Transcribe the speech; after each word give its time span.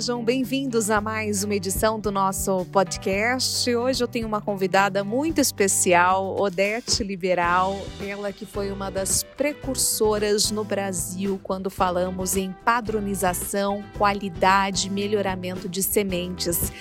sejam 0.00 0.24
bem-vindos 0.24 0.88
a 0.88 0.98
mais 0.98 1.44
uma 1.44 1.54
edição 1.54 2.00
do 2.00 2.10
nosso 2.10 2.64
podcast. 2.72 3.76
Hoje 3.76 4.02
eu 4.02 4.08
tenho 4.08 4.26
uma 4.26 4.40
convidada 4.40 5.04
muito 5.04 5.42
especial, 5.42 6.40
Odete 6.40 7.04
Liberal, 7.04 7.78
ela 8.00 8.32
que 8.32 8.46
foi 8.46 8.72
uma 8.72 8.90
das 8.90 9.22
precursoras 9.22 10.50
no 10.50 10.64
Brasil 10.64 11.38
quando 11.42 11.68
falamos 11.68 12.34
em 12.34 12.50
padronização, 12.64 13.84
qualidade, 13.98 14.88
melhoramento 14.88 15.68
de 15.68 15.82
sementes. 15.82 16.72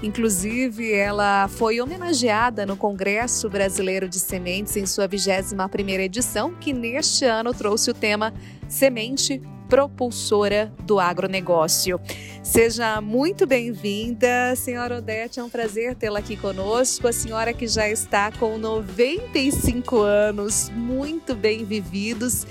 Inclusive, 0.00 0.92
ela 0.92 1.48
foi 1.48 1.80
homenageada 1.80 2.64
no 2.64 2.76
Congresso 2.76 3.50
Brasileiro 3.50 4.08
de 4.08 4.20
Sementes 4.20 4.76
em 4.76 4.86
sua 4.86 5.08
21ª 5.08 5.98
edição, 5.98 6.54
que 6.54 6.72
neste 6.72 7.24
ano 7.24 7.52
trouxe 7.52 7.90
o 7.90 7.94
tema 7.94 8.32
Semente 8.68 9.42
propulsora 9.68 10.72
do 10.84 10.98
agronegócio. 10.98 12.00
Seja 12.42 13.00
muito 13.00 13.46
bem-vinda, 13.46 14.56
senhora 14.56 14.98
Odete, 14.98 15.38
é 15.38 15.44
um 15.44 15.50
prazer 15.50 15.94
tê-la 15.94 16.20
aqui 16.20 16.36
conosco. 16.36 17.06
A 17.06 17.12
senhora 17.12 17.52
que 17.52 17.66
já 17.66 17.88
está 17.88 18.32
com 18.32 18.56
95 18.56 19.98
anos, 19.98 20.70
muito 20.74 21.34
bem 21.34 21.64
vividos 21.64 22.46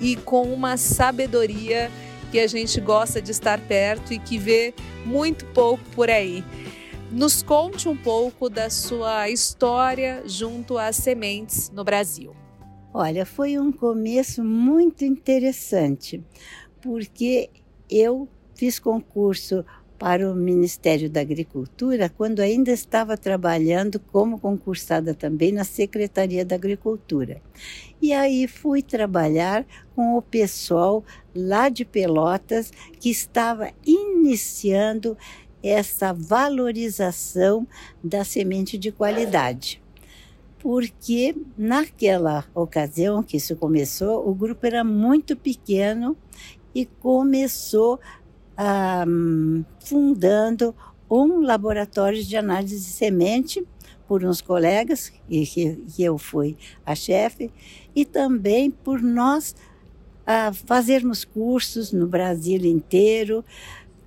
e 0.00 0.16
com 0.16 0.52
uma 0.52 0.76
sabedoria 0.76 1.90
que 2.32 2.40
a 2.40 2.46
gente 2.46 2.80
gosta 2.80 3.20
de 3.20 3.30
estar 3.30 3.60
perto 3.60 4.12
e 4.12 4.18
que 4.18 4.38
vê 4.38 4.74
muito 5.04 5.44
pouco 5.46 5.84
por 5.94 6.10
aí. 6.10 6.42
Nos 7.10 7.42
conte 7.42 7.88
um 7.88 7.96
pouco 7.96 8.48
da 8.48 8.70
sua 8.70 9.28
história 9.28 10.22
junto 10.26 10.78
às 10.78 10.96
sementes 10.96 11.70
no 11.70 11.84
Brasil. 11.84 12.43
Olha, 12.96 13.26
foi 13.26 13.58
um 13.58 13.72
começo 13.72 14.44
muito 14.44 15.04
interessante, 15.04 16.22
porque 16.80 17.50
eu 17.90 18.28
fiz 18.54 18.78
concurso 18.78 19.64
para 19.98 20.30
o 20.30 20.32
Ministério 20.36 21.10
da 21.10 21.20
Agricultura 21.20 22.08
quando 22.08 22.38
ainda 22.38 22.70
estava 22.70 23.16
trabalhando 23.16 23.98
como 23.98 24.38
concursada 24.38 25.12
também 25.12 25.50
na 25.50 25.64
Secretaria 25.64 26.44
da 26.44 26.54
Agricultura. 26.54 27.42
E 28.00 28.12
aí 28.12 28.46
fui 28.46 28.80
trabalhar 28.80 29.66
com 29.96 30.16
o 30.16 30.22
pessoal 30.22 31.02
lá 31.34 31.68
de 31.68 31.84
Pelotas 31.84 32.70
que 33.00 33.10
estava 33.10 33.72
iniciando 33.84 35.18
essa 35.60 36.12
valorização 36.12 37.66
da 38.04 38.22
semente 38.22 38.78
de 38.78 38.92
qualidade 38.92 39.82
porque 40.64 41.36
naquela 41.58 42.42
ocasião 42.54 43.22
que 43.22 43.36
isso 43.36 43.54
começou, 43.54 44.26
o 44.26 44.34
grupo 44.34 44.64
era 44.64 44.82
muito 44.82 45.36
pequeno 45.36 46.16
e 46.74 46.86
começou 46.86 48.00
um, 49.06 49.62
fundando 49.78 50.74
um 51.10 51.42
laboratório 51.42 52.24
de 52.24 52.34
análise 52.34 52.76
de 52.76 52.90
semente 52.92 53.62
por 54.08 54.24
uns 54.24 54.40
colegas, 54.40 55.12
e 55.28 55.44
que, 55.44 55.78
eu 55.98 56.16
fui 56.16 56.56
a 56.86 56.94
chefe, 56.94 57.52
e 57.94 58.06
também 58.06 58.70
por 58.70 59.02
nós 59.02 59.54
uh, 60.22 60.54
fazermos 60.66 61.26
cursos 61.26 61.92
no 61.92 62.06
Brasil 62.06 62.64
inteiro, 62.64 63.44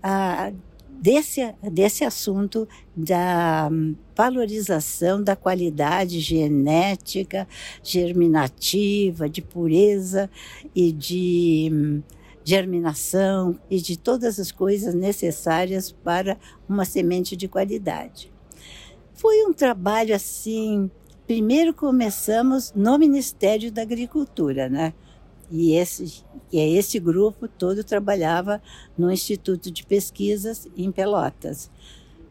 uh, 0.03 0.57
desse, 0.99 1.53
desse 1.71 2.03
assunto 2.03 2.67
da 2.95 3.69
valorização 4.15 5.23
da 5.23 5.35
qualidade 5.35 6.19
genética, 6.19 7.47
germinativa, 7.83 9.29
de 9.29 9.41
pureza 9.41 10.29
e 10.75 10.91
de 10.91 11.69
hum, 11.71 12.03
germinação 12.43 13.59
e 13.69 13.79
de 13.79 13.97
todas 13.97 14.39
as 14.39 14.51
coisas 14.51 14.93
necessárias 14.93 15.91
para 15.91 16.37
uma 16.67 16.85
semente 16.85 17.35
de 17.35 17.47
qualidade. 17.47 18.31
Foi 19.13 19.45
um 19.45 19.53
trabalho 19.53 20.15
assim. 20.15 20.89
Primeiro 21.25 21.73
começamos 21.73 22.71
no 22.75 22.97
Ministério 22.97 23.71
da 23.71 23.81
Agricultura, 23.81 24.69
né? 24.69 24.93
E 25.49 25.73
esse, 25.73 26.23
é 26.51 26.67
esse 26.69 26.99
grupo 26.99 27.47
todo 27.47 27.83
trabalhava 27.83 28.61
no 28.97 29.11
Instituto 29.11 29.71
de 29.71 29.85
Pesquisas 29.85 30.67
em 30.75 30.91
Pelotas, 30.91 31.71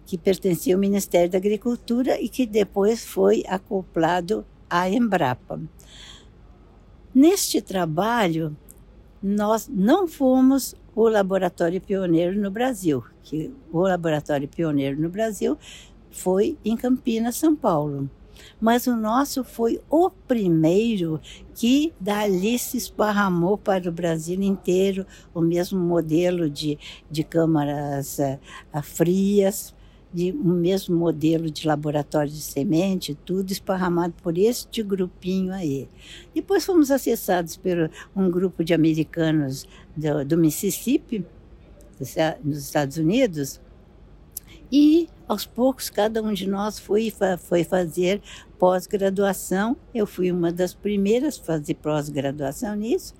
que 0.04 0.18
pertencia 0.18 0.74
ao 0.74 0.80
Ministério 0.80 1.30
da 1.30 1.38
Agricultura 1.38 2.20
e 2.20 2.28
que 2.28 2.46
depois 2.46 3.04
foi 3.04 3.42
acoplado 3.48 4.44
à 4.68 4.88
Embrapa. 4.88 5.60
Neste 7.14 7.62
trabalho, 7.62 8.54
nós 9.22 9.66
não 9.68 10.06
fomos 10.06 10.74
o 10.94 11.08
laboratório 11.08 11.80
pioneiro 11.80 12.38
no 12.38 12.50
Brasil, 12.50 13.02
que 13.22 13.50
o 13.72 13.80
laboratório 13.80 14.46
pioneiro 14.46 15.00
no 15.00 15.08
Brasil 15.08 15.56
foi 16.10 16.58
em 16.64 16.76
Campinas, 16.76 17.36
São 17.36 17.56
Paulo 17.56 18.10
mas 18.60 18.86
o 18.86 18.96
nosso 18.96 19.44
foi 19.44 19.80
o 19.90 20.10
primeiro 20.10 21.20
que 21.54 21.92
dali 22.00 22.58
se 22.58 22.76
esparramou 22.76 23.56
para 23.56 23.88
o 23.88 23.92
Brasil 23.92 24.40
inteiro, 24.42 25.06
o 25.34 25.40
mesmo 25.40 25.78
modelo 25.78 26.48
de, 26.50 26.78
de 27.10 27.24
câmaras 27.24 28.18
uh, 28.18 28.82
frias, 28.82 29.74
de, 30.12 30.32
o 30.32 30.48
mesmo 30.48 30.96
modelo 30.96 31.50
de 31.50 31.66
laboratório 31.66 32.30
de 32.30 32.40
semente, 32.40 33.14
tudo 33.24 33.50
esparramado 33.52 34.14
por 34.22 34.38
este 34.38 34.82
grupinho 34.82 35.52
aí. 35.52 35.88
Depois 36.34 36.64
fomos 36.64 36.90
acessados 36.90 37.56
por 37.56 37.90
um 38.14 38.30
grupo 38.30 38.64
de 38.64 38.72
americanos 38.72 39.66
do, 39.96 40.24
do 40.24 40.38
Mississippi, 40.38 41.24
nos 42.44 42.58
Estados 42.58 42.96
Unidos, 42.98 43.60
e 44.78 45.08
aos 45.26 45.46
poucos 45.46 45.88
cada 45.88 46.22
um 46.22 46.34
de 46.34 46.46
nós 46.46 46.78
foi, 46.78 47.10
foi 47.38 47.64
fazer 47.64 48.20
pós-graduação. 48.58 49.74
Eu 49.94 50.06
fui 50.06 50.30
uma 50.30 50.52
das 50.52 50.74
primeiras 50.74 51.40
a 51.40 51.42
fazer 51.42 51.76
pós-graduação 51.76 52.74
nisso. 52.74 53.14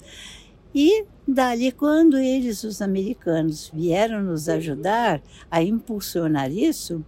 E 0.75 1.07
dali, 1.27 1.73
quando 1.73 2.19
eles, 2.19 2.63
os 2.63 2.83
americanos, 2.83 3.71
vieram 3.73 4.23
nos 4.23 4.51
ajudar 4.51 5.23
a 5.51 5.63
impulsionar 5.63 6.53
isso, 6.53 7.03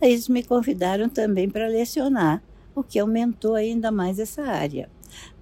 eles 0.00 0.30
me 0.30 0.42
convidaram 0.42 1.06
também 1.06 1.50
para 1.50 1.68
lecionar, 1.68 2.42
o 2.74 2.82
que 2.82 2.98
aumentou 2.98 3.54
ainda 3.54 3.92
mais 3.92 4.18
essa 4.18 4.44
área. 4.44 4.88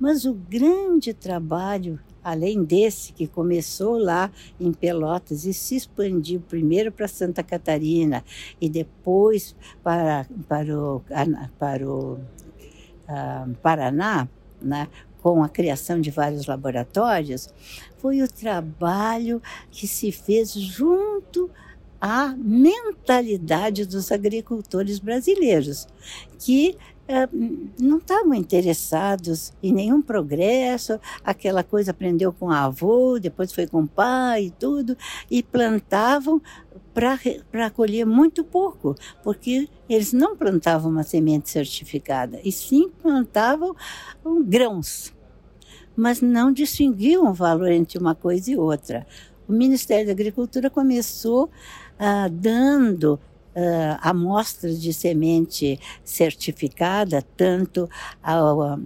Mas 0.00 0.24
o 0.24 0.34
grande 0.34 1.14
trabalho 1.14 2.00
além 2.26 2.64
desse 2.64 3.12
que 3.12 3.28
começou 3.28 3.96
lá 3.96 4.32
em 4.58 4.72
Pelotas 4.72 5.44
e 5.44 5.54
se 5.54 5.76
expandiu 5.76 6.40
primeiro 6.40 6.90
para 6.90 7.06
Santa 7.06 7.40
Catarina 7.40 8.24
e 8.60 8.68
depois 8.68 9.54
para, 9.80 10.26
para 10.48 10.76
o, 10.76 11.02
para 11.56 11.88
o 11.88 12.14
uh, 12.14 13.54
Paraná, 13.62 14.28
né, 14.60 14.88
com 15.22 15.40
a 15.40 15.48
criação 15.48 16.00
de 16.00 16.10
vários 16.10 16.46
laboratórios, 16.46 17.48
foi 17.98 18.20
o 18.20 18.28
trabalho 18.28 19.40
que 19.70 19.86
se 19.86 20.10
fez 20.10 20.52
junto 20.52 21.48
à 22.00 22.34
mentalidade 22.36 23.86
dos 23.86 24.10
agricultores 24.10 24.98
brasileiros, 24.98 25.86
que 26.40 26.76
não 27.80 27.98
estavam 27.98 28.34
interessados 28.34 29.52
em 29.62 29.72
nenhum 29.72 30.02
progresso, 30.02 30.98
aquela 31.24 31.62
coisa 31.62 31.92
aprendeu 31.92 32.32
com 32.32 32.50
a 32.50 32.64
avô, 32.64 33.18
depois 33.18 33.52
foi 33.52 33.66
com 33.66 33.82
o 33.82 33.88
pai 33.88 34.46
e 34.46 34.50
tudo, 34.50 34.96
e 35.30 35.42
plantavam 35.42 36.40
para 36.92 37.70
colher 37.70 38.04
muito 38.04 38.42
pouco, 38.42 38.94
porque 39.22 39.68
eles 39.88 40.12
não 40.12 40.36
plantavam 40.36 40.90
uma 40.90 41.02
semente 41.02 41.50
certificada, 41.50 42.40
e 42.42 42.50
sim 42.50 42.88
plantavam 42.88 43.76
grãos, 44.44 45.14
mas 45.94 46.20
não 46.20 46.52
distinguiam 46.52 47.30
o 47.30 47.34
valor 47.34 47.70
entre 47.70 47.98
uma 47.98 48.14
coisa 48.14 48.50
e 48.50 48.56
outra. 48.56 49.06
O 49.48 49.52
Ministério 49.52 50.06
da 50.06 50.12
Agricultura 50.12 50.68
começou 50.68 51.48
ah, 51.98 52.28
dando 52.28 53.20
uh, 53.56 53.98
amostras 54.02 54.80
de 54.80 54.92
semente 54.92 55.80
certificada, 56.04 57.22
tanto 57.36 57.88
a, 58.22 58.78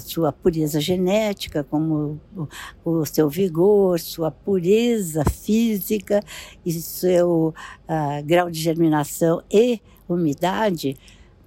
sua 0.00 0.32
pureza 0.32 0.80
genética, 0.80 1.64
como 1.64 2.20
o, 2.36 2.48
o, 2.84 3.06
seu 3.06 3.28
vigor, 3.28 3.98
sua 4.00 4.30
pureza 4.30 5.24
física 5.24 6.22
e 6.66 6.72
seu 6.72 7.54
uh, 7.88 8.22
grau 8.24 8.50
de 8.50 8.60
germinação 8.60 9.42
e 9.50 9.80
umidade, 10.08 10.96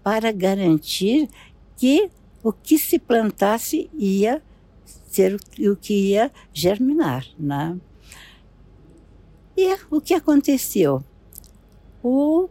para 0.02 0.32
garantir 0.32 1.30
que 1.78 2.10
o 2.42 2.54
que 2.54 2.80
se 2.80 2.98
plantasse 2.98 3.90
ia 3.94 4.42
ser 4.86 5.38
o 5.60 5.76
que 5.76 6.12
ia 6.12 6.32
germinar. 6.54 7.26
Né? 7.38 7.78
E 9.58 9.76
o 9.90 10.02
que 10.02 10.14
aconteceu? 10.14 11.04
O 12.08 12.50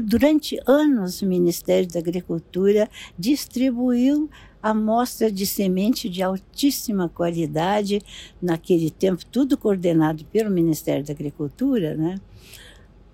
durante 0.00 0.58
anos 0.66 1.22
o 1.22 1.26
Ministério 1.26 1.88
da 1.88 2.00
Agricultura 2.00 2.90
distribuiu 3.16 4.28
amostra 4.60 5.30
de 5.30 5.46
semente 5.46 6.08
de 6.08 6.22
altíssima 6.22 7.08
qualidade, 7.08 8.00
naquele 8.42 8.90
tempo, 8.90 9.24
tudo 9.26 9.56
coordenado 9.56 10.24
pelo 10.24 10.50
Ministério 10.50 11.04
da 11.04 11.12
Agricultura, 11.12 11.94
né? 11.94 12.16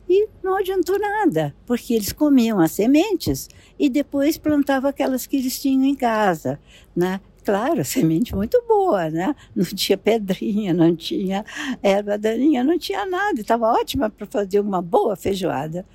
E 0.08 0.28
não 0.42 0.56
adiantou 0.56 0.98
nada, 0.98 1.54
porque 1.66 1.92
eles 1.92 2.12
comiam 2.12 2.58
as 2.58 2.72
sementes 2.72 3.48
e 3.78 3.90
depois 3.90 4.38
plantavam 4.38 4.88
aquelas 4.88 5.26
que 5.26 5.36
eles 5.36 5.60
tinham 5.60 5.84
em 5.84 5.94
casa, 5.94 6.58
né? 6.96 7.20
Claro, 7.44 7.84
semente 7.84 8.34
muito 8.34 8.62
boa, 8.68 9.08
né? 9.10 9.34
Não 9.54 9.64
tinha 9.64 9.96
pedrinha, 9.96 10.74
não 10.74 10.94
tinha 10.94 11.44
erva 11.82 12.18
daninha, 12.18 12.62
não 12.62 12.78
tinha 12.78 13.06
nada. 13.06 13.40
Estava 13.40 13.72
ótima 13.72 14.10
para 14.10 14.26
fazer 14.26 14.60
uma 14.60 14.82
boa 14.82 15.16
feijoada. 15.16 15.86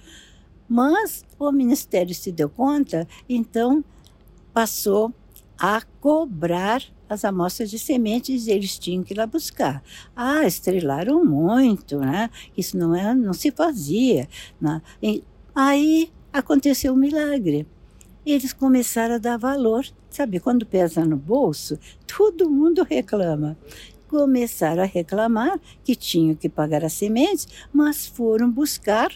Mas 0.68 1.24
o 1.38 1.52
Ministério 1.52 2.16
se 2.16 2.32
deu 2.32 2.50
conta, 2.50 3.08
então 3.30 3.84
passou 4.54 5.14
a 5.58 5.82
cobrar 6.02 6.82
as 7.08 7.24
amostras 7.24 7.70
de 7.70 7.78
sementes 7.78 8.48
eles 8.48 8.80
tinham 8.80 9.04
que 9.04 9.14
ir 9.14 9.18
lá 9.18 9.28
buscar. 9.28 9.84
Ah, 10.16 10.46
estrelaram 10.46 11.24
muito, 11.24 12.00
né? 12.00 12.30
Isso 12.58 12.78
não, 12.78 12.96
é, 12.96 13.14
não 13.14 13.34
se 13.34 13.52
fazia. 13.52 14.28
Né? 14.60 14.82
E 15.02 15.24
aí 15.54 16.12
aconteceu 16.34 16.94
um 16.94 16.98
milagre. 16.98 17.68
Eles 18.26 18.54
começaram 18.54 19.16
a 19.16 19.20
dar 19.20 19.38
valor. 19.38 19.86
Sabe, 20.10 20.40
quando 20.40 20.66
pesa 20.66 21.06
no 21.06 21.16
bolso, 21.16 21.78
todo 22.08 22.50
mundo 22.50 22.84
reclama. 22.84 23.58
Começaram 24.08 24.84
a 24.84 24.86
reclamar 24.86 25.60
que 25.84 25.96
tinham 25.96 26.36
que 26.36 26.50
pagar 26.50 26.84
as 26.84 26.94
sementes, 26.94 27.48
mas 27.72 28.08
foram 28.08 28.50
buscar 28.50 29.12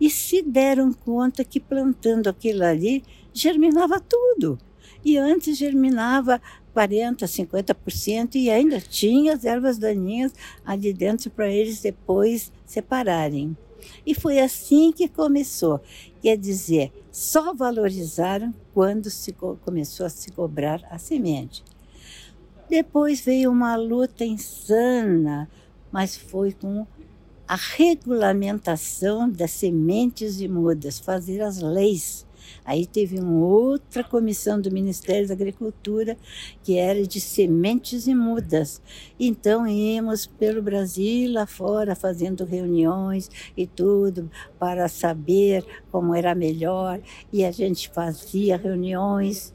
e 0.00 0.10
se 0.10 0.42
deram 0.42 0.92
conta 0.92 1.44
que 1.44 1.60
plantando 1.60 2.28
aquilo 2.28 2.64
ali 2.64 3.04
germinava 3.32 4.00
tudo. 4.00 4.58
E 5.04 5.16
antes 5.16 5.56
germinava 5.56 6.40
40%, 6.74 7.24
50% 7.24 8.34
e 8.34 8.50
ainda 8.50 8.80
tinha 8.80 9.34
as 9.34 9.44
ervas 9.44 9.78
daninhas 9.78 10.32
ali 10.64 10.92
dentro 10.92 11.30
para 11.30 11.50
eles 11.50 11.80
depois 11.80 12.52
separarem. 12.64 13.56
E 14.06 14.14
foi 14.14 14.38
assim 14.38 14.92
que 14.92 15.08
começou. 15.08 15.80
Quer 16.22 16.38
dizer, 16.38 16.92
só 17.10 17.52
valorizaram 17.52 18.54
quando 18.72 19.10
se 19.10 19.32
começou 19.32 20.06
a 20.06 20.08
se 20.08 20.30
cobrar 20.30 20.80
a 20.88 20.96
semente. 20.96 21.64
Depois 22.70 23.20
veio 23.20 23.50
uma 23.50 23.74
luta 23.74 24.24
insana, 24.24 25.50
mas 25.90 26.16
foi 26.16 26.52
com 26.52 26.86
a 27.46 27.56
regulamentação 27.56 29.28
das 29.28 29.50
sementes 29.50 30.40
e 30.40 30.46
mudas, 30.46 31.00
fazer 31.00 31.42
as 31.42 31.60
leis 31.60 32.24
Aí 32.64 32.86
teve 32.86 33.18
uma 33.18 33.44
outra 33.44 34.04
comissão 34.04 34.60
do 34.60 34.70
Ministério 34.70 35.28
da 35.28 35.34
Agricultura 35.34 36.16
que 36.62 36.76
era 36.76 37.06
de 37.06 37.20
sementes 37.20 38.06
e 38.06 38.14
mudas. 38.14 38.80
Então 39.18 39.66
íamos 39.66 40.26
pelo 40.26 40.62
Brasil 40.62 41.32
lá 41.32 41.46
fora 41.46 41.94
fazendo 41.94 42.44
reuniões 42.44 43.30
e 43.56 43.66
tudo 43.66 44.30
para 44.58 44.88
saber 44.88 45.64
como 45.90 46.14
era 46.14 46.34
melhor 46.34 47.00
e 47.32 47.44
a 47.44 47.50
gente 47.50 47.88
fazia 47.90 48.56
reuniões. 48.56 49.52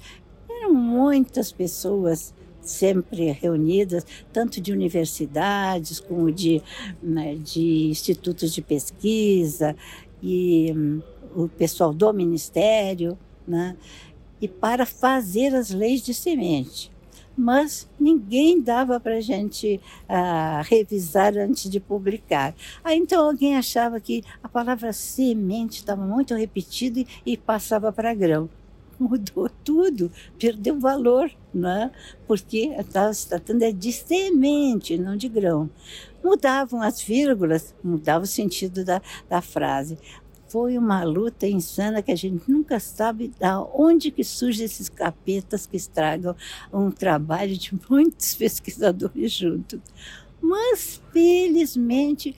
Eram 0.50 0.74
muitas 0.74 1.52
pessoas 1.52 2.34
sempre 2.68 3.32
reunidas, 3.32 4.06
tanto 4.32 4.60
de 4.60 4.72
universidades 4.72 6.00
como 6.00 6.32
de, 6.32 6.62
né, 7.02 7.36
de 7.36 7.88
institutos 7.88 8.54
de 8.54 8.62
pesquisa 8.62 9.76
e 10.22 10.74
o 11.36 11.48
pessoal 11.48 11.94
do 11.94 12.12
Ministério, 12.14 13.18
né? 13.48 13.76
e 14.42 14.48
para 14.48 14.86
fazer 14.86 15.56
as 15.56 15.70
leis 15.70 16.02
de 16.02 16.14
semente. 16.14 16.92
Mas 17.36 17.88
ninguém 18.00 18.60
dava 18.60 19.00
para 19.00 19.18
a 19.18 19.22
gente 19.22 19.80
uh, 20.10 20.64
revisar 20.64 21.38
antes 21.38 21.70
de 21.70 21.80
publicar. 21.80 22.56
Aí 22.84 22.98
então 22.98 23.28
alguém 23.28 23.56
achava 23.56 24.00
que 24.00 24.24
a 24.42 24.50
palavra 24.50 24.92
semente 24.92 25.78
estava 25.78 26.04
muito 26.04 26.34
repetida 26.34 27.04
e, 27.26 27.38
passava 27.38 27.92
para 27.92 28.14
grão 28.16 28.50
mudou 29.00 29.48
tudo, 29.64 30.12
perdeu 30.40 30.80
valor, 30.80 31.30
né? 31.54 31.92
porque 32.26 32.74
estava 32.80 33.14
se 33.14 33.28
tratando 33.28 33.62
é 33.62 33.72
de 33.72 33.94
semente, 33.94 34.98
não 34.98 35.16
de 35.16 35.30
grão. 35.30 35.70
Mudavam 36.24 36.82
as 36.82 37.00
vírgulas, 37.00 37.76
mudava 37.84 38.24
o 38.24 38.28
sentido 38.28 38.84
da, 38.84 39.00
da 39.30 39.40
frase 39.40 40.00
foi 40.48 40.78
uma 40.78 41.04
luta 41.04 41.48
insana 41.48 42.02
que 42.02 42.12
a 42.12 42.16
gente 42.16 42.50
nunca 42.50 42.80
sabe 42.80 43.32
da 43.40 43.62
onde 43.62 44.12
que 44.12 44.24
surgem 44.24 44.66
esses 44.66 44.90
capetas 44.90 45.66
que 45.66 45.78
estragam 45.78 46.36
um 46.72 46.90
trabalho 46.92 47.58
de 47.58 47.72
muitos 47.90 48.36
pesquisadores 48.36 49.32
juntos. 49.32 49.80
Mas, 50.42 51.02
felizmente, 51.12 52.36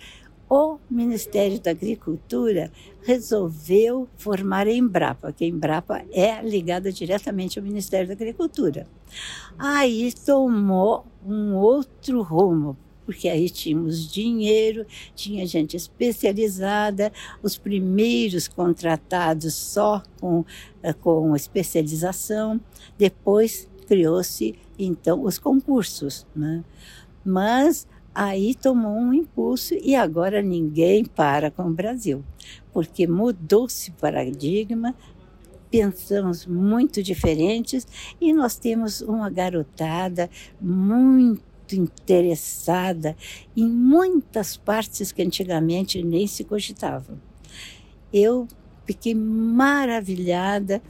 o 0.50 0.80
Ministério 0.90 1.60
da 1.60 1.72
Agricultura 1.72 2.72
resolveu 3.04 4.10
formar 4.18 4.66
a 4.66 4.74
Embrapa, 4.74 5.32
que 5.32 5.46
a 5.46 5.48
Embrapa 5.48 6.04
é 6.12 6.42
ligada 6.42 6.92
diretamente 6.92 7.60
ao 7.60 7.66
Ministério 7.66 8.08
da 8.08 8.14
Agricultura. 8.14 8.88
Aí 9.58 10.12
tomou 10.26 11.06
um 11.24 11.54
outro 11.56 12.24
rumo, 12.24 12.76
porque 13.10 13.28
aí 13.28 13.50
tínhamos 13.50 14.08
dinheiro, 14.08 14.86
tinha 15.16 15.44
gente 15.48 15.76
especializada, 15.76 17.12
os 17.42 17.58
primeiros 17.58 18.48
contratados 18.48 19.56
só 19.56 20.04
com, 20.22 20.46
eh, 20.84 20.94
com 20.94 21.36
especialização, 21.36 22.62
depois 23.00 23.68
criou-se 23.88 24.54
então 24.78 25.24
os 25.24 25.40
concursos, 25.40 26.28
né? 26.36 26.64
Mas 27.26 27.88
aí 28.14 28.54
tomou 28.54 28.96
um 28.96 29.12
impulso 29.12 29.74
e 29.74 29.96
agora 29.96 30.40
ninguém 30.44 31.04
para 31.04 31.50
com 31.50 31.64
o 31.64 31.74
Brasil, 31.74 32.24
porque 32.72 33.08
mudou-se 33.08 33.90
o 33.90 33.94
paradigma, 33.94 34.94
pensamos 35.72 36.46
muito 36.46 37.02
diferentes 37.02 37.88
e 38.22 38.32
nós 38.34 38.56
temos 38.56 39.02
uma 39.02 39.32
garotada 39.32 40.30
muito 40.62 41.49
muito 41.70 41.76
interessada 41.76 43.16
em 43.56 43.68
muitas 43.68 44.58
partes 44.58 45.12
que 45.12 45.22
antigamente 45.22 46.04
nem 46.04 46.26
se 46.26 46.44
cogitavam. 46.44 47.20
Eu 48.12 48.48
fiquei 48.86 49.14
maravilhada 49.14 50.82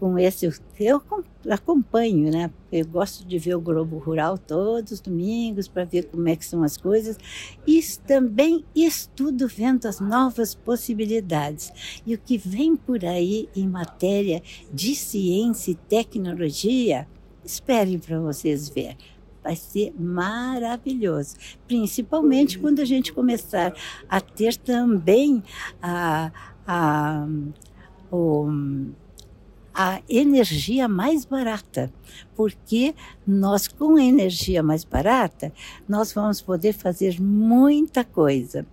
com 0.00 0.18
esse. 0.18 0.52
Eu 0.78 1.00
acompanho, 1.48 2.30
né? 2.32 2.50
Eu 2.72 2.86
gosto 2.86 3.24
de 3.24 3.38
ver 3.38 3.54
o 3.54 3.60
Globo 3.60 3.98
Rural 3.98 4.36
todos 4.36 4.92
os 4.92 5.00
domingos 5.00 5.68
para 5.68 5.84
ver 5.84 6.06
como 6.06 6.28
é 6.28 6.34
que 6.34 6.44
são 6.44 6.64
as 6.64 6.76
coisas 6.76 7.16
e 7.64 7.80
também 8.04 8.64
estudo 8.74 9.46
vendo 9.46 9.86
as 9.86 10.00
novas 10.00 10.54
possibilidades 10.54 11.72
e 12.04 12.14
o 12.14 12.18
que 12.18 12.36
vem 12.36 12.74
por 12.74 13.04
aí 13.04 13.48
em 13.54 13.68
matéria 13.68 14.42
de 14.72 14.96
ciência 14.96 15.70
e 15.70 15.74
tecnologia. 15.76 17.06
Esperem 17.44 17.98
para 17.98 18.18
vocês 18.18 18.68
ver 18.70 18.96
vai 19.44 19.54
ser 19.54 19.94
maravilhoso. 20.00 21.36
Principalmente 21.68 22.58
quando 22.58 22.80
a 22.80 22.84
gente 22.84 23.12
começar 23.12 23.74
a 24.08 24.20
ter 24.20 24.56
também 24.56 25.42
a, 25.82 26.32
a, 26.66 27.26
o, 28.10 28.48
a 29.74 30.00
energia 30.08 30.88
mais 30.88 31.26
barata, 31.26 31.92
porque 32.34 32.94
nós 33.26 33.68
com 33.68 33.96
a 33.96 34.02
energia 34.02 34.62
mais 34.62 34.82
barata, 34.82 35.52
nós 35.86 36.12
vamos 36.12 36.40
poder 36.40 36.72
fazer 36.72 37.20
muita 37.20 38.02
coisa. 38.02 38.66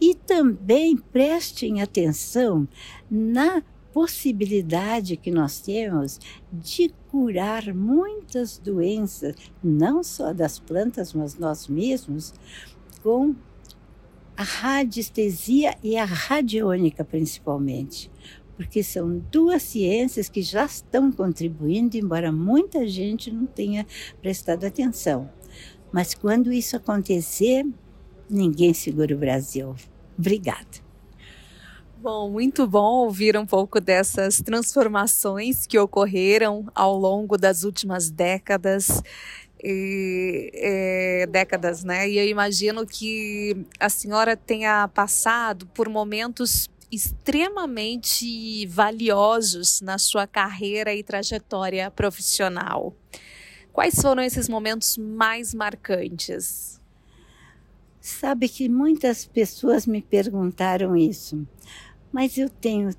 E 0.00 0.14
também 0.14 0.96
prestem 0.96 1.82
atenção 1.82 2.66
na 3.10 3.62
possibilidade 3.96 5.16
que 5.16 5.30
nós 5.30 5.58
temos 5.58 6.20
de 6.52 6.92
curar 7.10 7.72
muitas 7.72 8.58
doenças, 8.58 9.34
não 9.64 10.02
só 10.02 10.34
das 10.34 10.58
plantas, 10.58 11.14
mas 11.14 11.38
nós 11.38 11.66
mesmos, 11.66 12.34
com 13.02 13.34
a 14.36 14.42
radiestesia 14.42 15.74
e 15.82 15.96
a 15.96 16.04
radiônica 16.04 17.02
principalmente, 17.06 18.10
porque 18.54 18.82
são 18.82 19.18
duas 19.32 19.62
ciências 19.62 20.28
que 20.28 20.42
já 20.42 20.66
estão 20.66 21.10
contribuindo, 21.10 21.96
embora 21.96 22.30
muita 22.30 22.86
gente 22.86 23.30
não 23.30 23.46
tenha 23.46 23.86
prestado 24.20 24.66
atenção. 24.66 25.30
Mas 25.90 26.12
quando 26.12 26.52
isso 26.52 26.76
acontecer, 26.76 27.64
ninguém 28.28 28.74
segura 28.74 29.14
o 29.14 29.18
Brasil. 29.18 29.74
Obrigada. 30.18 30.85
Bom, 32.08 32.30
muito 32.30 32.68
bom 32.68 33.04
ouvir 33.04 33.36
um 33.36 33.44
pouco 33.44 33.80
dessas 33.80 34.40
transformações 34.40 35.66
que 35.66 35.76
ocorreram 35.76 36.64
ao 36.72 36.96
longo 36.96 37.36
das 37.36 37.64
últimas 37.64 38.10
décadas. 38.10 39.02
E, 39.60 40.52
é, 40.54 41.26
décadas, 41.26 41.82
né? 41.82 42.08
E 42.08 42.16
eu 42.16 42.28
imagino 42.28 42.86
que 42.86 43.56
a 43.80 43.88
senhora 43.88 44.36
tenha 44.36 44.86
passado 44.86 45.66
por 45.74 45.88
momentos 45.88 46.70
extremamente 46.92 48.64
valiosos 48.68 49.80
na 49.80 49.98
sua 49.98 50.28
carreira 50.28 50.94
e 50.94 51.02
trajetória 51.02 51.90
profissional. 51.90 52.94
Quais 53.72 53.96
foram 54.00 54.22
esses 54.22 54.48
momentos 54.48 54.96
mais 54.96 55.52
marcantes? 55.52 56.76
Sabe 58.00 58.48
que 58.48 58.68
muitas 58.68 59.26
pessoas 59.26 59.84
me 59.84 60.00
perguntaram 60.00 60.96
isso, 60.96 61.44
mas 62.16 62.38
eu 62.38 62.48
tenho 62.48 62.94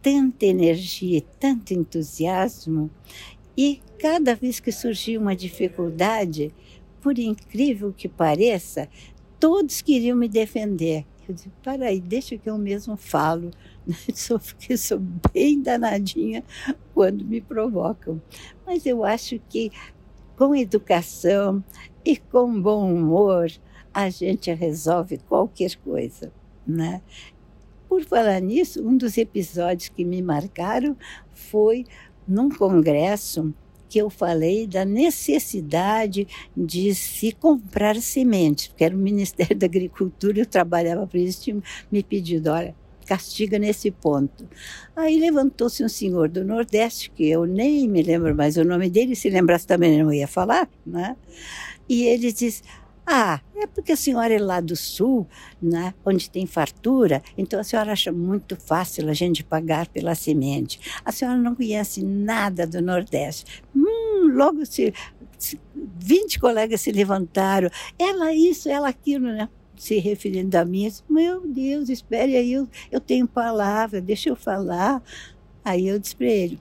tanta 0.00 0.46
energia, 0.46 1.22
tanto 1.38 1.74
entusiasmo, 1.74 2.90
e 3.54 3.82
cada 3.98 4.34
vez 4.34 4.60
que 4.60 4.72
surgia 4.72 5.20
uma 5.20 5.36
dificuldade, 5.36 6.50
por 7.02 7.18
incrível 7.18 7.92
que 7.92 8.08
pareça, 8.08 8.88
todos 9.38 9.82
queriam 9.82 10.16
me 10.16 10.26
defender. 10.26 11.04
Eu 11.28 11.34
disse, 11.34 11.50
para 11.62 11.84
aí, 11.84 12.00
deixa 12.00 12.38
que 12.38 12.48
eu 12.48 12.56
mesmo 12.56 12.96
falo. 12.96 13.50
Sou, 14.14 14.38
porque 14.38 14.74
sou 14.78 14.98
bem 15.34 15.60
danadinha 15.60 16.42
quando 16.94 17.26
me 17.26 17.42
provocam. 17.42 18.22
Mas 18.64 18.86
eu 18.86 19.04
acho 19.04 19.38
que 19.50 19.70
com 20.34 20.56
educação 20.56 21.62
e 22.02 22.16
com 22.16 22.58
bom 22.58 22.90
humor, 22.90 23.52
a 23.92 24.08
gente 24.08 24.50
resolve 24.50 25.18
qualquer 25.18 25.76
coisa, 25.76 26.32
né? 26.66 27.02
Por 27.92 28.02
falar 28.04 28.40
nisso, 28.40 28.82
um 28.82 28.96
dos 28.96 29.18
episódios 29.18 29.90
que 29.90 30.02
me 30.02 30.22
marcaram 30.22 30.96
foi 31.30 31.84
num 32.26 32.48
congresso 32.48 33.52
que 33.86 33.98
eu 33.98 34.08
falei 34.08 34.66
da 34.66 34.82
necessidade 34.82 36.26
de 36.56 36.94
se 36.94 37.32
comprar 37.32 37.96
sementes, 37.96 38.68
porque 38.68 38.84
era 38.84 38.96
o 38.96 38.98
Ministério 38.98 39.54
da 39.54 39.66
Agricultura, 39.66 40.38
eu 40.38 40.46
trabalhava 40.46 41.06
para 41.06 41.20
isso, 41.20 41.42
tinha 41.42 41.62
me 41.90 42.02
pedido, 42.02 42.48
olha, 42.48 42.74
castiga 43.04 43.58
nesse 43.58 43.90
ponto. 43.90 44.48
Aí 44.96 45.20
levantou-se 45.20 45.84
um 45.84 45.88
senhor 45.88 46.30
do 46.30 46.42
Nordeste, 46.46 47.10
que 47.10 47.28
eu 47.28 47.44
nem 47.44 47.86
me 47.86 48.02
lembro 48.02 48.34
mais 48.34 48.56
o 48.56 48.64
nome 48.64 48.88
dele, 48.88 49.14
se 49.14 49.28
lembrasse 49.28 49.66
também 49.66 50.02
não 50.02 50.10
ia 50.10 50.26
falar, 50.26 50.66
né? 50.86 51.14
E 51.86 52.04
ele 52.04 52.32
disse, 52.32 52.62
ah, 53.06 53.40
é 53.56 53.66
porque 53.66 53.92
a 53.92 53.96
senhora 53.96 54.32
é 54.32 54.38
lá 54.38 54.60
do 54.60 54.76
sul, 54.76 55.26
né, 55.60 55.92
onde 56.04 56.30
tem 56.30 56.46
fartura, 56.46 57.22
então 57.36 57.58
a 57.58 57.64
senhora 57.64 57.92
acha 57.92 58.12
muito 58.12 58.56
fácil 58.56 59.08
a 59.08 59.12
gente 59.12 59.42
pagar 59.42 59.88
pela 59.88 60.14
semente. 60.14 60.80
A 61.04 61.10
senhora 61.10 61.36
não 61.36 61.54
conhece 61.54 62.02
nada 62.02 62.66
do 62.66 62.80
Nordeste. 62.80 63.62
Hum, 63.74 64.32
logo 64.34 64.64
se, 64.64 64.94
se 65.36 65.60
20 65.74 66.38
colegas 66.38 66.80
se 66.80 66.92
levantaram. 66.92 67.68
Ela 67.98 68.32
isso, 68.32 68.68
ela 68.68 68.88
aquilo, 68.88 69.26
né? 69.26 69.48
Se 69.76 69.98
referindo 69.98 70.56
a 70.56 70.64
mim, 70.64 70.86
disse, 70.86 71.02
meu 71.10 71.46
Deus, 71.46 71.88
espere 71.88 72.36
aí, 72.36 72.52
eu, 72.52 72.68
eu 72.90 73.00
tenho 73.00 73.26
palavra, 73.26 74.00
deixa 74.00 74.28
eu 74.28 74.36
falar. 74.36 75.02
Aí 75.64 75.88
eu 75.88 75.98
disse 75.98 76.14
para 76.14 76.26
ele, 76.26 76.60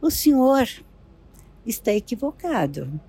o 0.00 0.10
senhor 0.10 0.66
está 1.66 1.92
equivocado. 1.92 3.00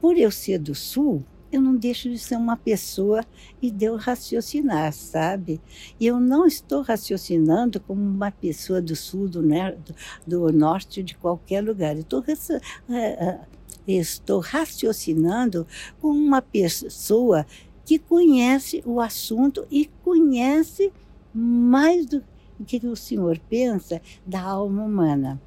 Por 0.00 0.16
eu 0.16 0.30
ser 0.30 0.58
do 0.58 0.74
sul, 0.74 1.24
eu 1.56 1.62
não 1.62 1.74
deixo 1.74 2.10
de 2.10 2.18
ser 2.18 2.36
uma 2.36 2.56
pessoa 2.56 3.24
e 3.62 3.70
de 3.70 3.86
eu 3.86 3.96
raciocinar, 3.96 4.92
sabe? 4.92 5.60
E 5.98 6.06
eu 6.06 6.20
não 6.20 6.46
estou 6.46 6.82
raciocinando 6.82 7.80
como 7.80 8.02
uma 8.02 8.30
pessoa 8.30 8.80
do 8.80 8.94
sul, 8.94 9.26
do, 9.28 9.42
do, 9.42 9.94
do 10.26 10.52
norte, 10.52 11.02
de 11.02 11.16
qualquer 11.16 11.62
lugar. 11.62 11.96
Estou, 11.96 12.22
é, 12.28 12.94
é, 12.94 13.40
estou 13.86 14.40
raciocinando 14.40 15.66
como 16.00 16.18
uma 16.18 16.42
pessoa 16.42 17.46
que 17.84 17.98
conhece 17.98 18.82
o 18.84 19.00
assunto 19.00 19.66
e 19.70 19.86
conhece 20.04 20.92
mais 21.32 22.04
do 22.04 22.22
que 22.66 22.86
o 22.86 22.96
senhor 22.96 23.38
pensa 23.48 24.02
da 24.26 24.42
alma 24.42 24.84
humana. 24.84 25.40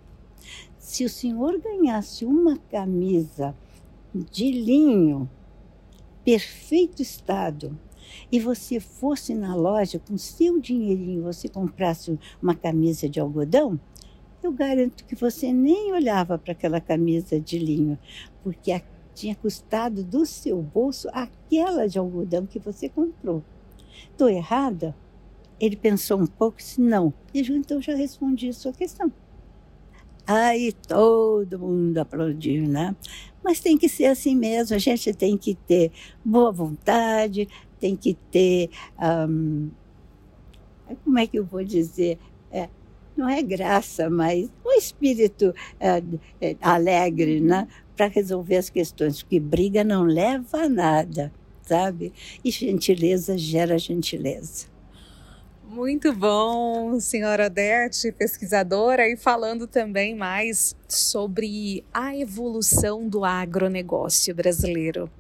Se 0.78 1.06
o 1.06 1.10
senhor 1.10 1.60
ganhasse 1.60 2.26
uma 2.26 2.58
camisa 2.58 3.56
de 4.14 4.52
linho 4.52 5.30
perfeito 6.30 7.02
estado 7.02 7.76
e 8.32 8.40
você 8.40 8.80
fosse 8.80 9.34
na 9.34 9.56
loja 9.56 9.98
com 9.98 10.16
seu 10.16 10.60
dinheirinho, 10.60 11.24
você 11.24 11.50
comprasse 11.50 12.20
uma 12.40 12.54
camisa 12.54 13.10
de 13.10 13.20
algodão, 13.20 13.80
eu 14.44 14.52
garanto 14.52 15.06
que 15.06 15.16
você 15.16 15.52
nem 15.52 15.92
olhava 15.92 16.38
para 16.38 16.52
aquela 16.52 16.80
camisa 16.80 17.40
de 17.40 17.58
linho, 17.58 17.98
porque 18.44 18.80
tinha 19.16 19.34
custado 19.34 20.04
do 20.04 20.24
seu 20.24 20.62
bolso 20.62 21.10
aquela 21.12 21.88
de 21.88 21.98
algodão 21.98 22.46
que 22.46 22.60
você 22.60 22.88
comprou. 22.88 23.44
Estou 24.12 24.30
errada? 24.30 24.96
Ele 25.60 25.76
pensou 25.76 26.20
um 26.20 26.28
pouco 26.28 26.60
e 26.60 26.62
disse, 26.62 26.80
não. 26.80 27.12
E 27.34 27.42
então 27.42 27.82
já 27.82 27.96
respondi 27.96 28.50
a 28.50 28.54
sua 28.54 28.72
questão. 28.72 29.12
Aí 30.28 30.74
todo 30.74 31.58
mundo 31.58 31.98
aplaudiu, 31.98 32.68
né? 32.68 32.96
Mas 33.44 33.60
tem 33.60 33.78
que 33.78 33.88
ser 33.88 34.06
assim 34.06 34.36
mesmo, 34.36 34.76
a 34.76 34.80
gente 34.80 35.14
tem 35.14 35.38
que 35.38 35.56
ter 35.56 35.92
boa 36.24 36.52
vontade, 36.52 37.48
tem 37.80 37.96
que 37.96 38.16
ter. 38.32 38.70
Um, 39.02 39.70
como 41.04 41.20
é 41.20 41.28
que 41.28 41.38
eu 41.38 41.46
vou 41.46 41.64
dizer? 41.64 42.18
É, 42.52 42.68
não 43.16 43.30
é 43.30 43.42
graça, 43.42 44.10
mas 44.10 44.50
um 44.66 44.72
espírito 44.72 45.54
é, 45.80 46.02
é, 46.42 46.56
alegre, 46.62 47.40
né? 47.40 47.68
Para 47.96 48.08
resolver 48.08 48.58
as 48.58 48.70
questões, 48.70 49.22
porque 49.22 49.40
briga 49.40 49.84
não 49.84 50.04
leva 50.04 50.64
a 50.64 50.70
nada, 50.70 51.32
sabe? 51.62 52.14
E 52.44 52.50
gentileza 52.50 53.38
gera 53.38 53.78
gentileza. 53.78 54.68
Muito 55.70 56.12
bom, 56.12 57.00
senhora 57.00 57.46
Odete, 57.46 58.12
pesquisadora, 58.12 59.08
e 59.08 59.16
falando 59.16 59.68
também 59.68 60.16
mais 60.16 60.76
sobre 60.88 61.86
a 61.94 62.18
evolução 62.18 63.08
do 63.08 63.24
agronegócio 63.24 64.34
brasileiro. 64.34 65.12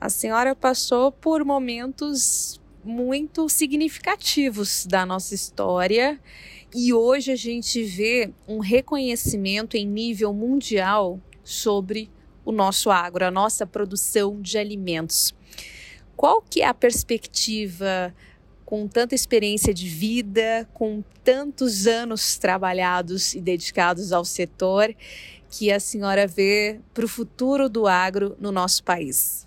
A 0.00 0.08
senhora 0.08 0.54
passou 0.54 1.10
por 1.10 1.44
momentos 1.44 2.60
muito 2.84 3.48
significativos 3.48 4.86
da 4.86 5.04
nossa 5.04 5.34
história 5.34 6.20
e 6.72 6.94
hoje 6.94 7.32
a 7.32 7.36
gente 7.36 7.82
vê 7.82 8.30
um 8.46 8.60
reconhecimento 8.60 9.76
em 9.76 9.84
nível 9.84 10.32
mundial 10.32 11.20
sobre 11.42 12.08
o 12.44 12.52
nosso 12.52 12.88
agro, 12.88 13.24
a 13.24 13.32
nossa 13.32 13.66
produção 13.66 14.40
de 14.40 14.58
alimentos. 14.58 15.34
Qual 16.16 16.40
que 16.40 16.62
é 16.62 16.66
a 16.66 16.72
perspectiva 16.72 18.14
com 18.66 18.88
tanta 18.88 19.14
experiência 19.14 19.72
de 19.72 19.88
vida, 19.88 20.68
com 20.74 21.02
tantos 21.22 21.86
anos 21.86 22.36
trabalhados 22.36 23.32
e 23.32 23.40
dedicados 23.40 24.12
ao 24.12 24.24
setor, 24.24 24.92
que 25.48 25.70
a 25.70 25.78
senhora 25.78 26.26
vê 26.26 26.80
para 26.92 27.04
o 27.04 27.08
futuro 27.08 27.68
do 27.68 27.86
agro 27.86 28.36
no 28.40 28.50
nosso 28.50 28.82
país? 28.82 29.46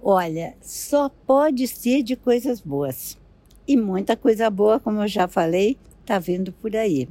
Olha, 0.00 0.54
só 0.62 1.08
pode 1.08 1.66
ser 1.66 2.04
de 2.04 2.14
coisas 2.14 2.60
boas. 2.60 3.18
E 3.66 3.76
muita 3.76 4.16
coisa 4.16 4.48
boa, 4.48 4.78
como 4.78 5.02
eu 5.02 5.08
já 5.08 5.26
falei, 5.26 5.76
está 6.00 6.20
vindo 6.20 6.52
por 6.52 6.76
aí. 6.76 7.08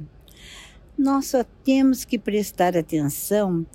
Nós 0.96 1.26
só 1.26 1.44
temos 1.62 2.06
que 2.06 2.18
prestar 2.18 2.76
atenção 2.78 3.66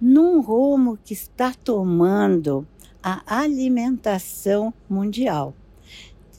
num 0.00 0.40
rumo 0.40 0.96
que 1.04 1.12
está 1.12 1.52
tomando 1.52 2.66
a 3.02 3.40
alimentação 3.40 4.72
mundial 4.88 5.52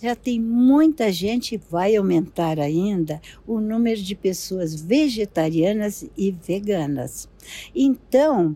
já 0.02 0.16
tem 0.16 0.40
muita 0.40 1.12
gente, 1.12 1.60
vai 1.70 1.96
aumentar 1.96 2.60
ainda 2.60 3.22
o 3.46 3.60
número 3.60 4.02
de 4.02 4.16
pessoas 4.16 4.76
vegetarianas 4.76 6.06
e 6.16 6.32
veganas. 6.32 7.28
Então, 7.76 8.56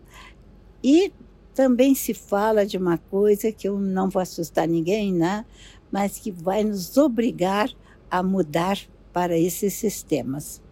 e 0.82 1.12
também 1.54 1.94
se 1.94 2.14
fala 2.14 2.64
de 2.64 2.76
uma 2.76 2.96
coisa 2.96 3.52
que 3.52 3.68
eu 3.68 3.78
não 3.78 4.08
vou 4.08 4.22
assustar 4.22 4.68
ninguém, 4.68 5.12
né? 5.12 5.44
Mas 5.90 6.18
que 6.18 6.30
vai 6.30 6.64
nos 6.64 6.96
obrigar 6.96 7.70
a 8.10 8.22
mudar 8.22 8.78
para 9.12 9.36
esses 9.38 9.74
sistemas. 9.74 10.62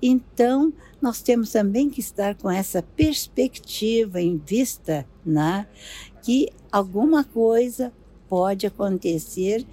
Então, 0.00 0.72
nós 1.00 1.20
temos 1.20 1.50
também 1.50 1.90
que 1.90 2.00
estar 2.00 2.34
com 2.34 2.50
essa 2.50 2.82
perspectiva 2.82 4.20
em 4.20 4.36
vista, 4.36 5.06
né? 5.24 5.66
Que 6.22 6.48
alguma 6.70 7.24
coisa 7.24 7.92
pode 8.28 8.66
acontecer 8.66 9.66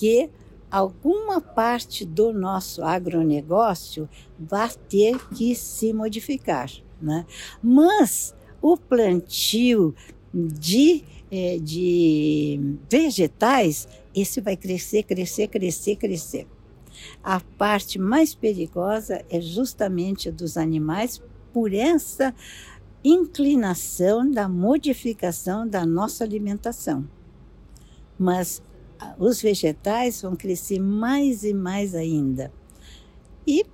que 0.00 0.30
alguma 0.70 1.42
parte 1.42 2.06
do 2.06 2.32
nosso 2.32 2.82
agronegócio 2.82 4.08
vai 4.38 4.70
ter 4.88 5.18
que 5.28 5.54
se 5.54 5.92
modificar. 5.92 6.70
Né? 7.02 7.26
Mas 7.62 8.34
o 8.62 8.78
plantio 8.78 9.94
de, 10.32 11.04
eh, 11.30 11.58
de 11.60 12.78
vegetais, 12.90 13.86
esse 14.14 14.40
vai 14.40 14.56
crescer, 14.56 15.02
crescer, 15.02 15.48
crescer, 15.48 15.96
crescer. 15.96 16.46
A 17.22 17.40
parte 17.58 17.98
mais 17.98 18.34
perigosa 18.34 19.22
é 19.28 19.38
justamente 19.38 20.30
dos 20.30 20.56
animais 20.56 21.22
por 21.52 21.74
essa 21.74 22.34
inclinação 23.04 24.30
da 24.30 24.48
modificação 24.48 25.68
da 25.68 25.84
nossa 25.84 26.24
alimentação. 26.24 27.06
Mas 28.18 28.62
os 29.18 29.40
vegetais 29.40 30.22
vão 30.22 30.36
crescer 30.36 30.80
mais 30.80 31.44
e 31.44 31.54
mais 31.54 31.94
ainda. 31.94 32.52
E 33.46 33.64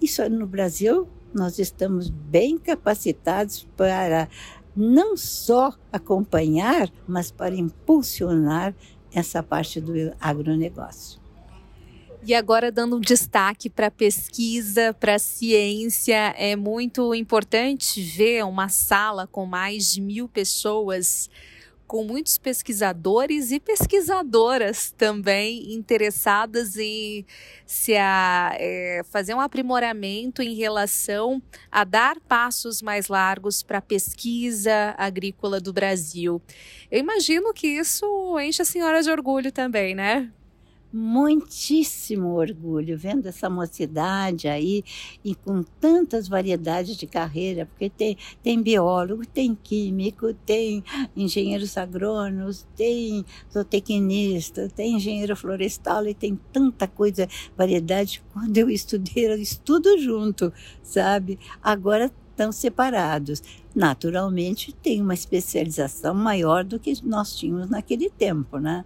isso 0.00 0.28
no 0.28 0.46
Brasil 0.46 1.08
nós 1.32 1.58
estamos 1.58 2.08
bem 2.08 2.58
capacitados 2.58 3.66
para 3.76 4.28
não 4.76 5.16
só 5.16 5.72
acompanhar, 5.92 6.90
mas 7.06 7.30
para 7.30 7.54
impulsionar 7.54 8.74
essa 9.12 9.42
parte 9.42 9.80
do 9.80 9.92
agronegócio. 10.20 11.20
E 12.26 12.34
agora, 12.34 12.72
dando 12.72 12.96
um 12.96 13.00
destaque 13.00 13.68
para 13.68 13.88
a 13.88 13.90
pesquisa, 13.90 14.94
para 14.94 15.16
a 15.16 15.18
ciência, 15.18 16.34
é 16.38 16.56
muito 16.56 17.14
importante 17.14 18.00
ver 18.00 18.42
uma 18.44 18.70
sala 18.70 19.26
com 19.26 19.44
mais 19.44 19.92
de 19.92 20.00
mil 20.00 20.26
pessoas 20.26 21.28
com 21.94 22.02
muitos 22.02 22.38
pesquisadores 22.38 23.52
e 23.52 23.60
pesquisadoras 23.60 24.90
também 24.90 25.72
interessadas 25.72 26.76
em 26.76 27.24
se 27.64 27.94
a, 27.94 28.52
é, 28.58 29.02
fazer 29.12 29.32
um 29.32 29.40
aprimoramento 29.40 30.42
em 30.42 30.56
relação 30.56 31.40
a 31.70 31.84
dar 31.84 32.18
passos 32.18 32.82
mais 32.82 33.06
largos 33.06 33.62
para 33.62 33.78
a 33.78 33.80
pesquisa 33.80 34.92
agrícola 34.98 35.60
do 35.60 35.72
Brasil. 35.72 36.42
Eu 36.90 36.98
imagino 36.98 37.54
que 37.54 37.68
isso 37.68 38.04
enche 38.40 38.60
a 38.60 38.64
senhora 38.64 39.00
de 39.00 39.08
orgulho 39.08 39.52
também, 39.52 39.94
né? 39.94 40.32
Muitíssimo 40.96 42.34
orgulho 42.34 42.96
vendo 42.96 43.26
essa 43.26 43.50
mocidade 43.50 44.46
aí 44.46 44.84
e 45.24 45.34
com 45.34 45.64
tantas 45.80 46.28
variedades 46.28 46.96
de 46.96 47.04
carreira, 47.04 47.66
porque 47.66 47.90
tem, 47.90 48.16
tem 48.44 48.62
biólogo, 48.62 49.26
tem 49.26 49.58
químico, 49.60 50.32
tem 50.46 50.84
engenheiros 51.16 51.76
agrônomos, 51.76 52.64
tem 52.76 53.24
zootecnista, 53.52 54.68
tem 54.68 54.94
engenheiro 54.94 55.34
florestal 55.34 56.06
e 56.06 56.14
tem 56.14 56.38
tanta 56.52 56.86
coisa, 56.86 57.26
variedade. 57.56 58.22
Quando 58.32 58.56
eu 58.56 58.70
estudei, 58.70 59.26
era 59.26 59.36
tudo 59.64 59.98
junto, 59.98 60.52
sabe? 60.80 61.40
Agora 61.60 62.12
estão 62.30 62.52
separados. 62.52 63.42
Naturalmente, 63.74 64.72
tem 64.72 65.02
uma 65.02 65.14
especialização 65.14 66.14
maior 66.14 66.62
do 66.62 66.78
que 66.78 66.94
nós 67.04 67.36
tínhamos 67.36 67.68
naquele 67.68 68.08
tempo, 68.10 68.58
né? 68.58 68.84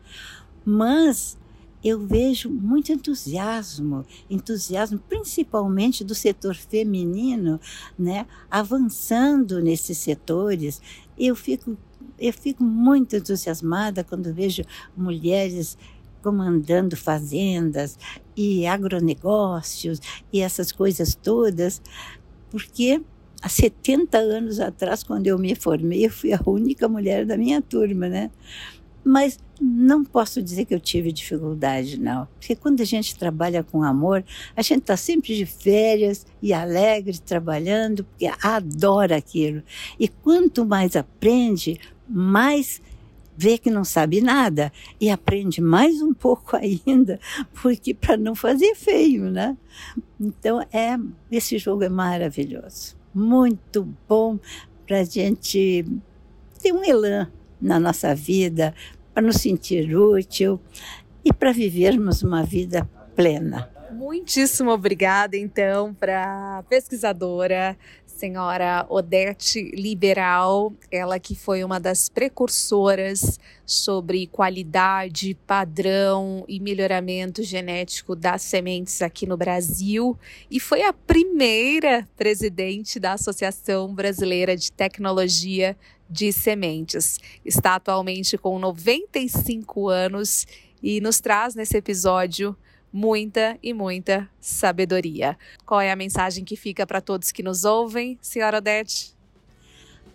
Mas 0.65 1.37
eu 1.85 1.99
vejo 2.07 2.51
muito 2.51 2.93
entusiasmo, 2.93 4.05
entusiasmo 4.29 4.99
principalmente 5.09 6.05
do 6.05 6.15
setor 6.15 6.55
feminino, 6.57 7.61
né, 7.99 8.27
avançando 8.51 9.61
nesses 9.61 9.99
setores. 9.99 10.81
Eu 11.19 11.37
fico 11.37 11.77
eu 12.19 12.33
fico 12.33 12.65
muito 12.65 13.15
entusiasmada 13.15 14.03
quando 14.03 14.35
vejo 14.35 14.63
mulheres 14.97 15.79
comandando 16.21 16.97
fazendas 16.97 17.97
e 18.37 18.67
agronegócios 18.67 20.01
e 20.33 20.41
essas 20.41 20.73
coisas 20.73 21.15
todas, 21.15 21.81
porque 22.51 23.01
há 23.41 23.49
70 23.49 24.19
anos 24.19 24.59
atrás, 24.59 25.03
quando 25.05 25.27
eu 25.27 25.39
me 25.39 25.55
formei, 25.55 26.07
eu 26.07 26.11
fui 26.11 26.33
a 26.33 26.41
única 26.45 26.89
mulher 26.89 27.25
da 27.25 27.37
minha 27.37 27.63
turma, 27.63 28.09
né? 28.09 28.31
Mas 29.09 29.39
não 29.59 30.05
posso 30.05 30.43
dizer 30.43 30.67
que 30.67 30.75
eu 30.75 30.79
tive 30.79 31.11
dificuldade, 31.11 31.99
não. 31.99 32.29
Porque 32.39 32.55
quando 32.55 32.83
a 32.83 32.85
gente 32.85 33.17
trabalha 33.17 33.63
com 33.65 33.83
amor, 33.83 34.23
a 34.55 34.61
gente 34.61 34.81
está 34.81 34.99
sempre 34.99 35.35
de 35.35 35.47
férias 35.47 36.27
e 36.43 36.53
alegre 36.53 37.19
trabalhando, 37.19 38.05
porque 38.05 38.31
adora 38.43 39.17
aquilo. 39.17 39.63
E 39.99 40.09
quanto 40.09 40.67
mais 40.67 40.95
aprende, 40.95 41.81
mais 42.07 42.83
vê 43.35 43.57
que 43.57 43.71
não 43.71 43.83
sabe 43.83 44.21
nada 44.21 44.71
e 45.01 45.09
aprende 45.09 45.63
mais 45.63 46.03
um 46.03 46.13
pouco 46.13 46.55
ainda, 46.61 47.19
porque 47.63 47.95
para 47.95 48.19
não 48.19 48.35
fazer 48.35 48.75
feio, 48.75 49.31
né? 49.31 49.57
Então 50.21 50.61
é 50.71 50.99
esse 51.31 51.57
jogo 51.57 51.83
é 51.83 51.89
maravilhoso, 51.89 52.95
muito 53.15 53.89
bom 54.07 54.39
para 54.87 55.01
a 55.01 55.05
gente 55.05 55.87
ter 56.61 56.73
um 56.73 56.85
elan 56.85 57.31
na 57.61 57.79
nossa 57.79 58.15
vida, 58.15 58.75
para 59.19 59.27
nos 59.27 59.39
sentir 59.39 59.97
útil 59.97 60.61
e 61.25 61.33
para 61.33 61.51
vivermos 61.51 62.23
uma 62.23 62.45
vida 62.45 62.89
plena. 63.17 63.69
Muitíssimo 63.91 64.71
obrigada, 64.71 65.37
então, 65.37 65.93
para 65.93 66.59
a 66.59 66.63
pesquisadora, 66.63 67.77
senhora 68.07 68.87
Odete 68.89 69.73
Liberal, 69.75 70.73
ela 70.89 71.19
que 71.19 71.35
foi 71.35 71.65
uma 71.65 71.81
das 71.81 72.09
precursoras 72.09 73.41
sobre 73.67 74.29
qualidade, 74.29 75.37
padrão 75.47 76.45
e 76.47 76.61
melhoramento 76.61 77.43
genético 77.43 78.15
das 78.15 78.43
sementes 78.43 79.03
aqui 79.03 79.27
no 79.27 79.37
Brasil 79.37 80.17
e 80.49 80.61
foi 80.61 80.83
a 80.83 80.93
primeira 80.93 82.07
presidente 82.17 83.01
da 83.01 83.15
Associação 83.15 83.93
Brasileira 83.93 84.57
de 84.57 84.71
Tecnologia 84.71 85.77
de 86.09 86.33
Sementes. 86.33 87.19
Está 87.45 87.75
atualmente 87.75 88.39
com 88.39 88.59
95 88.59 89.89
anos 89.89 90.47
e 90.83 91.01
nos 91.01 91.21
traz 91.21 91.55
nesse 91.55 91.77
episódio 91.77 92.57
muita 92.93 93.59
e 93.63 93.75
muita 93.75 94.29
sabedoria. 94.41 95.37
Qual 95.67 95.81
é 95.81 95.91
a 95.91 95.97
mensagem 95.97 96.45
que 96.45 96.57
fica 96.57 96.87
para 96.87 97.01
todos 97.01 97.33
que 97.33 97.43
nos 97.43 97.65
ouvem, 97.65 98.19
senhora 98.23 98.59
Odete? 98.59 99.18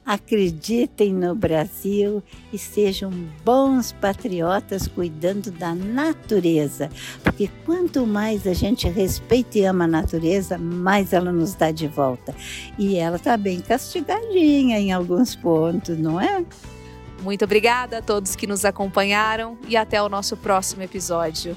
Acreditem 0.05 1.13
no 1.13 1.33
Brasil 1.33 2.21
e 2.51 2.57
sejam 2.57 3.09
bons 3.43 3.93
patriotas 3.93 4.87
cuidando 4.87 5.49
da 5.49 5.73
natureza, 5.73 6.89
porque 7.23 7.49
quanto 7.65 8.05
mais 8.05 8.45
a 8.45 8.53
gente 8.53 8.87
respeita 8.89 9.59
e 9.59 9.65
ama 9.65 9.85
a 9.85 9.87
natureza, 9.87 10.57
mais 10.57 11.13
ela 11.13 11.31
nos 11.31 11.55
dá 11.55 11.71
de 11.71 11.87
volta. 11.87 12.35
E 12.77 12.97
ela 12.97 13.15
está 13.15 13.37
bem 13.37 13.61
castigadinha 13.61 14.79
em 14.79 14.91
alguns 14.91 15.35
pontos, 15.35 15.97
não 15.97 16.19
é? 16.19 16.43
Muito 17.21 17.45
obrigada 17.45 17.99
a 17.99 18.01
todos 18.01 18.35
que 18.35 18.45
nos 18.45 18.65
acompanharam 18.65 19.57
e 19.67 19.77
até 19.77 20.01
o 20.03 20.09
nosso 20.09 20.35
próximo 20.35 20.83
episódio. 20.83 21.55